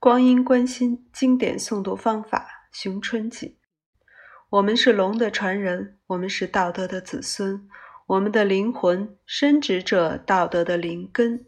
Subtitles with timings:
[0.00, 3.56] 光阴观心经典诵读方法：熊春锦。
[4.48, 7.68] 我们是龙的传人，我们是道德的子孙，
[8.06, 11.44] 我们的灵魂深植着道德的灵根。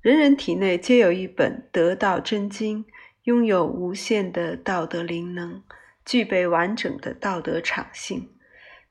[0.00, 2.84] 人人体内皆有一本得道真经，
[3.24, 5.60] 拥有无限的道德灵能，
[6.06, 8.30] 具备完整的道德场性。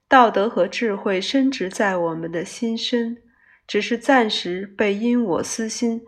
[0.09, 3.23] 道德和智慧深植在我们的心身，
[3.65, 6.01] 只是暂时被因我私心、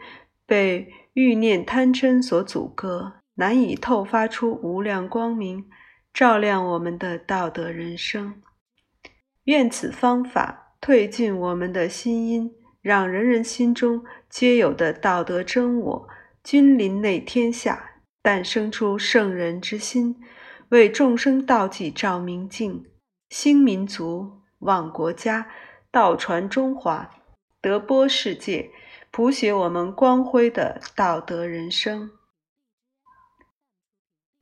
[0.46, 0.92] 被
[1.22, 5.66] 欲念贪嗔所阻隔，难以透发出无量光明，
[6.14, 8.42] 照亮我们的道德人生。
[9.44, 12.56] 愿此方法退尽我们的心因。
[12.82, 16.08] 让人人心中皆有的道德真我，
[16.42, 20.16] 君临内天下，诞生出圣人之心，
[20.70, 22.86] 为众生道济照明镜，
[23.28, 25.50] 兴民族，旺国家，
[25.92, 27.12] 道传中华，
[27.60, 28.70] 德播世界，
[29.12, 32.12] 谱写我们光辉的道德人生。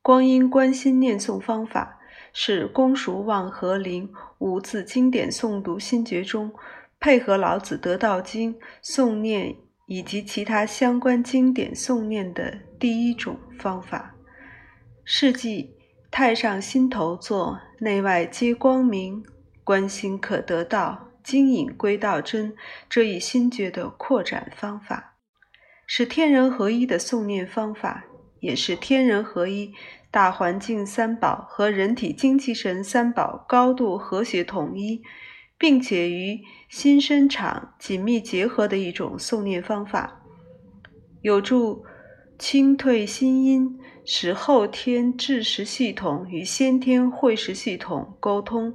[0.02, 1.98] 光阴观心念诵方法
[2.32, 6.52] 是公熟望和灵五字经典诵读心诀中。
[7.00, 9.54] 配合老子得道经诵念
[9.86, 14.16] 以及其他相关经典诵念的第一种方法，
[15.04, 15.76] 是即
[16.10, 19.24] 太上心头坐，内外皆光明，
[19.62, 22.56] 观心可得道，经引归道真
[22.88, 25.16] 这一心诀的扩展方法，
[25.86, 28.06] 是天人合一的诵念方法，
[28.40, 29.74] 也是天人合一、
[30.10, 35.02] 大环境三宝和人体精气神三宝高度和谐统一。
[35.60, 40.22] 并且与心身场紧密结合的一种诵念方法，
[41.20, 41.84] 有助
[42.38, 48.72] 清退心阴，使后天智识系统与先天慧识系统沟通，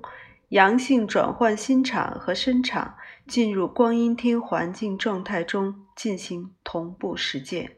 [0.54, 7.78] 阳性转换心场和身场进入光阴天环境状态中进行同步实践。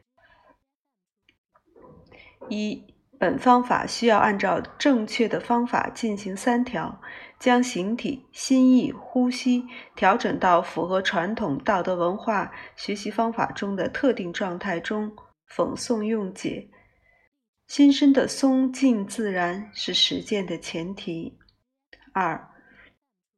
[2.50, 7.00] 一本方法需要按照正确的方法进行三条，
[7.40, 9.64] 将形体、心意、呼吸
[9.94, 15.16] 调整到符合传统道德文化学习方法中的特定状态中，
[15.48, 16.68] 讽诵用解。
[17.66, 21.38] 心身的松静自然是实践的前提。
[22.12, 22.50] 二，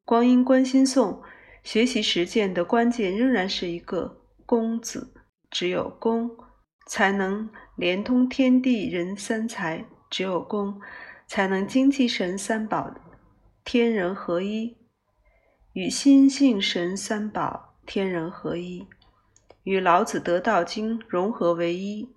[0.08, 1.18] 光阴观心诵
[1.62, 5.12] 学习实践的关键仍然是一个“功”字，
[5.50, 6.30] 只有功。
[6.86, 10.80] 才能连通天地人三才，只有功，
[11.26, 12.90] 才能精气神三宝
[13.62, 14.78] 天人合一，
[15.74, 18.86] 与心性神三宝天人合一，
[19.64, 22.08] 与老子得道经融合为一。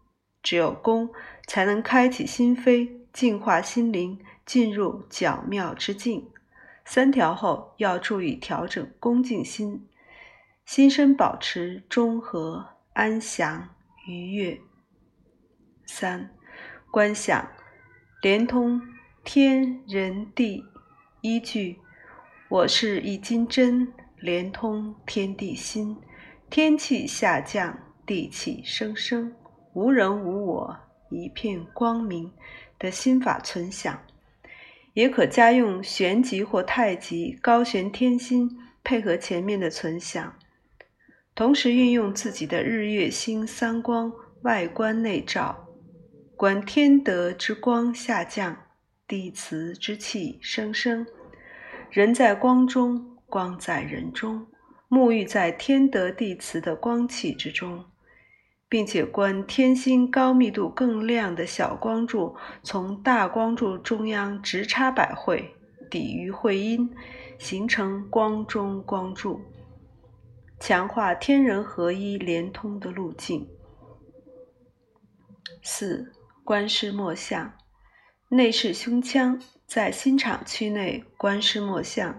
[0.42, 1.10] 只有功，
[1.46, 6.30] 才能开启心扉，净化心灵，进入巧妙之境。
[6.86, 9.88] 三条后要注意调整恭敬心，
[10.66, 13.70] 心身保持中和安详。
[14.08, 14.60] 愉悦。
[15.86, 16.32] 三，
[16.90, 17.48] 观想，
[18.24, 18.82] 连通
[19.24, 20.66] 天人地，
[21.22, 21.80] 依据
[22.50, 25.96] 我是一金针，连通天地心，
[26.50, 29.36] 天气下降，地气生生，
[29.74, 30.76] 无人无我，
[31.12, 32.34] 一片光明
[32.80, 34.02] 的心法存想，
[34.94, 40.38] 也可加用玄极或太极高悬天心，配合前面的存想。
[41.34, 45.68] 同时运用自己的日月星三光外观内照，
[46.36, 48.66] 观天德之光下降，
[49.08, 51.06] 地磁之气生生。
[51.90, 54.48] 人在光中，光在人中，
[54.90, 57.86] 沐浴在天德地磁的光气之中，
[58.72, 65.54] 并且观天星高密度更亮的小光柱从大光柱中央直插百会，
[65.90, 66.90] 抵于会阴，
[67.38, 69.42] 形成光中光柱。
[70.58, 73.50] 强化天人合一连通的路径。
[75.62, 76.14] 四
[76.46, 77.54] 观师莫相，
[78.30, 82.18] 内视胸腔，在心场区内观师莫相，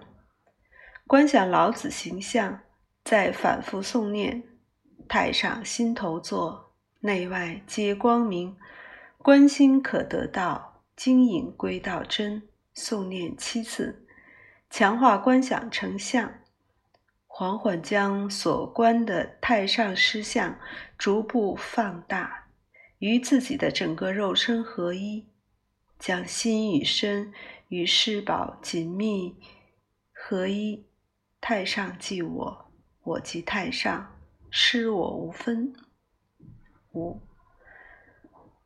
[1.06, 2.60] 观想老子形象，
[3.02, 4.42] 在反复诵念：
[5.08, 8.56] 太上心头坐，内外皆光明，
[9.18, 12.42] 观心可得道，经引归道真。
[12.74, 14.06] 诵念七次，
[14.70, 16.32] 强化观想成像。
[17.26, 20.58] 缓缓将所观的太上师像
[20.96, 22.48] 逐步放大，
[22.98, 25.26] 与自己的整个肉身合一，
[25.98, 27.32] 将心与身
[27.68, 29.36] 与师宝紧密
[30.12, 30.86] 合一。
[31.40, 32.70] 太上即我，
[33.02, 34.14] 我即太上，
[34.54, 35.72] 失我无分。
[36.92, 37.22] 五，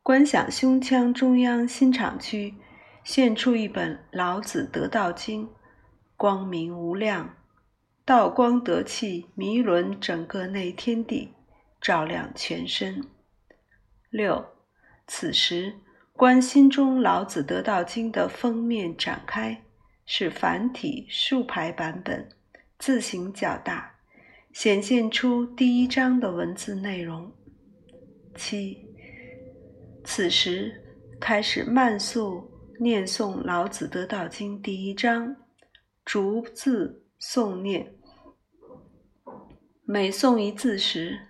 [0.02, 2.56] 观想胸腔中央心场区
[3.04, 5.46] 现出一本《老子得道经》，
[6.16, 7.36] 光明无量。
[8.04, 11.34] 道光得气，弥伦整个内天地，
[11.80, 13.06] 照亮全身。
[14.10, 14.44] 六，
[15.06, 15.78] 此时，
[16.14, 19.62] 观心中老子得道经的封面展开，
[20.04, 22.28] 是繁体竖排版本，
[22.76, 23.95] 字形较大，
[24.58, 27.30] 显现出第一章的文字内容。
[28.36, 28.88] 七，
[30.02, 30.82] 此时
[31.20, 32.50] 开始慢速
[32.80, 35.36] 念诵老子得道经第一章，
[36.06, 37.94] 逐字诵念。
[39.84, 41.20] 每诵一字时，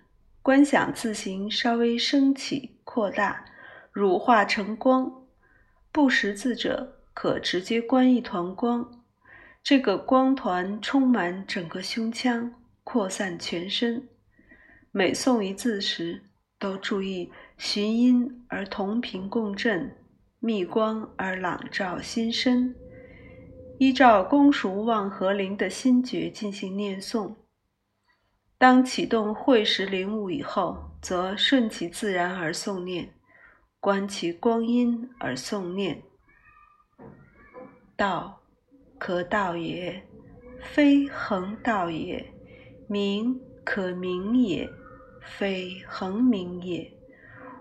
[0.41, 3.43] 观想字形稍微升起、扩大。
[3.91, 5.11] 乳化成光，
[5.91, 9.03] 不识字者可直接观一团光，
[9.61, 12.53] 这个光团充满整个胸腔，
[12.89, 14.07] 扩散全身。
[14.91, 16.23] 每诵一字时，
[16.57, 19.93] 都注意寻音而同频共振，
[20.39, 22.73] 密光而朗照心身，
[23.77, 27.35] 依照公熟望和灵的心觉进行念诵。
[28.57, 33.13] 当启动会识灵悟以后，则顺其自然而诵念。
[33.81, 36.01] 观其光阴而诵念，
[37.97, 38.41] 道
[38.97, 40.07] 可道也，
[40.61, 42.23] 非恒道也；
[42.87, 44.69] 名可名也，
[45.21, 46.93] 非恒名也。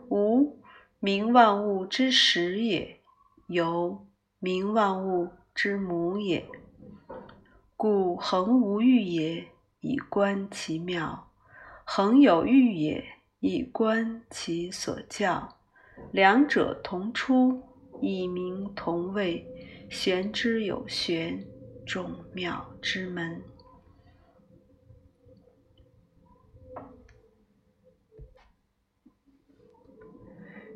[0.08, 0.60] 无
[1.00, 3.00] 名万物之始也，
[3.48, 4.06] 有
[4.38, 6.46] 名万物之母也。
[7.76, 9.48] 故恒无欲也，
[9.80, 11.26] 以观其妙；
[11.84, 13.04] 恒有欲也，
[13.40, 15.56] 以观其所教。
[16.12, 17.62] 两者同出，
[18.00, 19.44] 异名同谓，
[19.90, 21.44] 玄之有玄，
[21.84, 23.42] 众妙之门。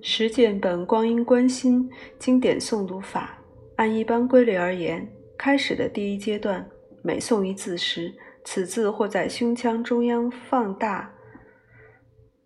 [0.02, 3.38] 实践本光阴观心经典诵读法，
[3.76, 6.68] 按一般规律而言，开始的第一阶段，
[7.02, 8.14] 每诵一字时，
[8.44, 11.12] 此字或在胸腔中央放大，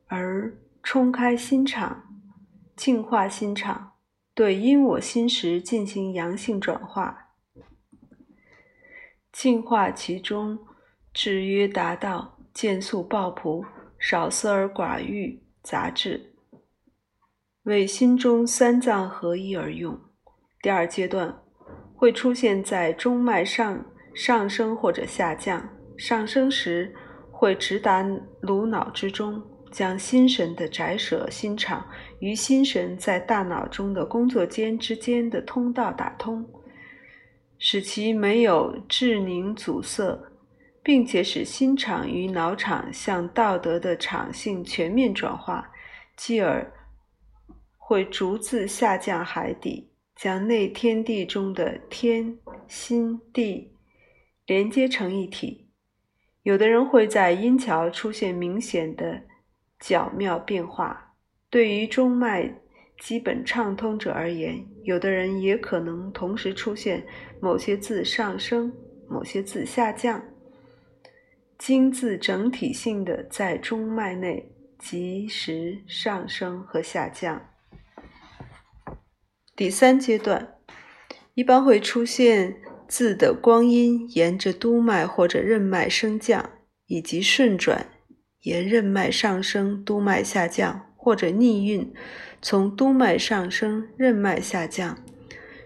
[0.07, 2.03] 而冲开心场。
[2.77, 3.93] 净化心场，
[4.35, 7.29] 对因我心识进行阳性转化，
[9.31, 10.59] 净化其中，
[11.13, 13.65] 制约达到见素抱朴，
[13.97, 16.34] 少思而寡欲杂质，
[17.65, 19.99] 为心中三脏合一而用。
[20.63, 21.43] 第二阶段
[21.95, 23.85] 会出现在中脉上
[24.15, 26.95] 上升或者下降，上升时
[27.31, 28.03] 会直达
[28.41, 29.43] 颅脑之中。
[29.73, 31.85] 将心神的窄舍心场
[32.21, 36.49] 与心神在大脑中的工作间之间的通道打通，
[37.59, 40.17] 使其没有滞凝阻塞，
[40.81, 45.69] 并且使心场与脑场向道德的场性全面转化，
[46.17, 46.73] 继而
[47.95, 52.37] 会逐次下降海底，将内天地中的天、
[52.67, 53.71] 心、地
[54.47, 55.69] 连接成一体。
[56.43, 59.23] 有的人会在阴桥出现明显的。
[59.79, 61.15] 巧妙变化，
[61.49, 62.53] 对于中脉
[62.99, 67.07] 基本畅通者而言，有的人也可能同时出现
[67.41, 68.73] 某些字上升，
[69.09, 70.21] 某些字下降，
[71.59, 74.51] 经字整体性的在中脉内
[74.81, 77.41] 及时上升和下降。
[79.57, 80.57] 第三阶段，
[81.35, 82.57] 一般会出现
[82.89, 86.51] 字的光阴沿着督脉或者任脉升降，
[86.89, 87.87] 以及顺转。
[88.41, 91.95] 沿任脉上升，督脉下降，或者逆运，
[92.43, 94.99] 从督脉上升，任脉下降。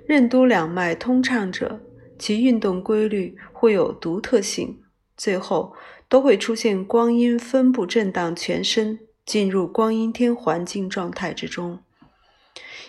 [0.07, 1.81] 任督两脉通畅者，
[2.19, 4.81] 其运动规律会有独特性。
[5.17, 5.75] 最后
[6.11, 11.81] 都会出现光阴分布震荡全身，进入光阴天环境状态之中。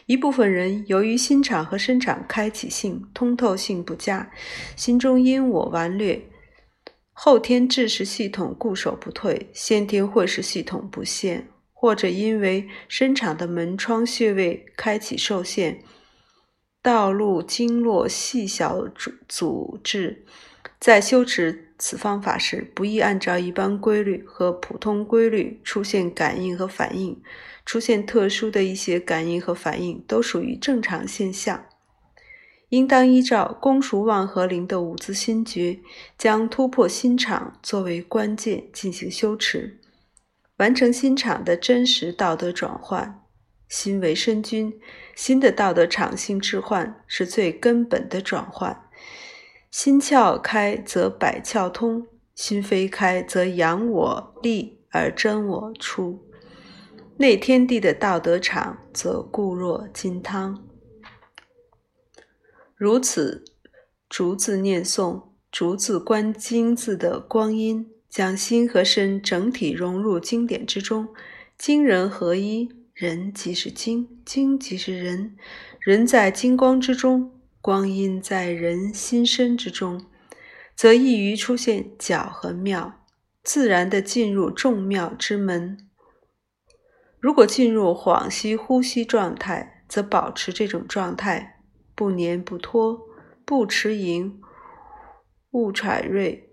[0.06, 4.32] 一部分人由于心场和身场开启性、通透性不佳，
[4.76, 6.28] 心中因我顽劣。
[7.12, 15.84] 后天智识系统固守不退，先天会识系统不现，或者因为身场的门窗穴位开启受限，
[16.82, 20.26] 道路经络细小阻阻滞，
[20.80, 27.22] 在修持此方法时，不易按照一般规律和普通规律出现感应和反应，
[27.70, 31.68] 出现特殊的一些感应和反应，都属于正常现象。
[32.70, 35.80] 应当依照公熟望和灵的五字心诀，
[36.18, 39.80] 将突破心场作为关键进行修持，
[40.58, 43.22] 完成心场的真实道德转换。
[43.68, 44.74] 心为身君，
[45.16, 48.82] 心的道德场性置换是最根本的转换。
[49.70, 56.28] 心窍开则百窍通，心扉开则阳我立而真我出，
[57.22, 60.66] 内天地的道德场则固若金汤。
[62.78, 63.44] 如此，
[64.08, 71.10] 逐字念诵，逐字观经字的光阴，将心和身整体融入经典之中，
[71.58, 75.36] 经人合一，人即是经，经即是人，
[75.82, 80.06] 人在金光之中，光阴在人心身之中，
[80.74, 83.04] 则易于出现角和妙，
[83.44, 85.89] 自然的进入众妙之门。
[87.20, 91.62] 如果进入恍兮呼吸状态，则保持这种状态，
[91.94, 93.02] 不粘不脱，
[93.44, 94.40] 不持盈，
[95.52, 96.50] 勿揣锐，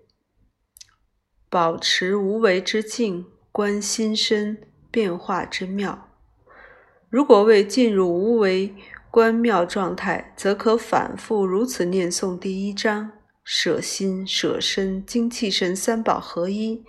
[1.49, 6.09] 保持无为之境，观心身变化之妙。
[7.09, 8.75] 如果未进入无为
[9.09, 16.83] 观妙状态，则可反复如此念诵第一章：舍心、舍身、精气神三宝合一，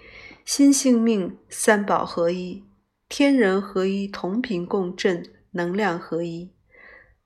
[0.44, 2.64] 心性命三宝合一，
[3.09, 6.50] 天人合一，同频共振，能量合一。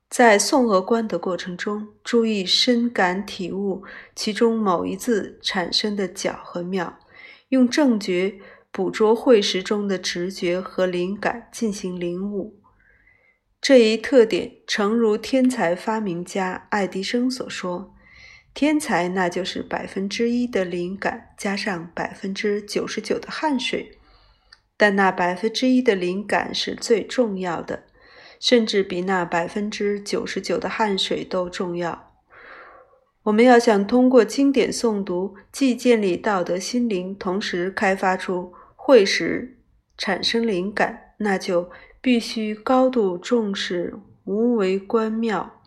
[0.09, 3.83] 在诵和观的过程中，注意深感体悟
[4.15, 7.01] 其中某一字产生的角和妙，
[7.49, 8.39] 用正觉
[8.71, 12.61] 捕捉会识中的直觉和灵感进行领悟。
[13.61, 17.93] 这一特点，诚如天才发明家爱迪生所说
[18.55, 23.99] ：“天才那就是百分之一的灵感加上百分之九十九的汗水，
[24.83, 27.85] 但那百分之一的灵感是最重要的，
[28.41, 32.11] 甚至比那百分之九十九的汗水都重要。”
[33.23, 39.59] 我们要想通过经典诵读，既建立道德心灵，同时开发出慧识，
[39.97, 41.71] 产生灵感，那就。
[42.05, 45.63] 必须高度重视无为观妙，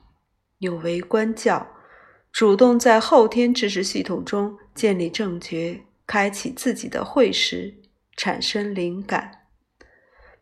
[0.57, 1.65] 有为观教，
[2.29, 7.74] 主动在后天知识系统中建立正觉，开启自己的慧识，
[8.15, 9.43] 产生灵感。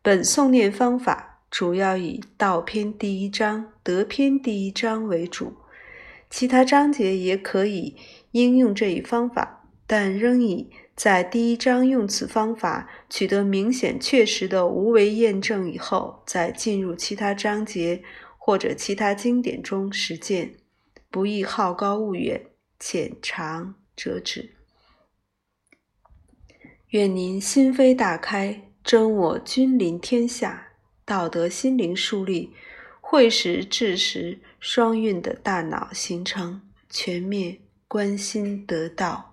[0.01, 5.55] 本诵念方法主要以道篇第一章、德篇第一章为主，
[6.29, 7.95] 其他章节也可以
[8.31, 10.69] 应用这一方法，但仍以。
[10.95, 18.03] 在第一章用此方法取得明显确实的无为验证以后，再进入其他章节
[18.37, 20.53] 或者其他经典中实践，
[21.09, 22.45] 不宜好高骛远，
[22.79, 24.53] 浅尝辄止。
[26.93, 30.67] 愿您心扉大开，真我君临天下，
[31.03, 32.53] 道德心灵树立，
[33.01, 37.57] 慧识智识双运的大脑形成，全面
[37.87, 39.32] 关心得到。